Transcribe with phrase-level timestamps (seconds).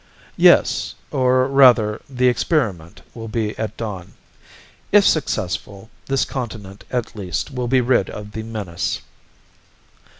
[0.37, 0.95] "Yes.
[1.11, 4.13] Or rather, the experiment will be at dawn.
[4.91, 9.01] If successful, this continent at least will be rid of the menace."